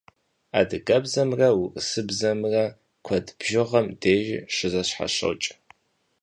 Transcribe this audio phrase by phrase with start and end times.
[0.59, 2.63] Адыгэбзэмрэ урысыбзэмрэ
[3.05, 5.45] куэд бжыгъэм дежи щызэщхьэщокӏ.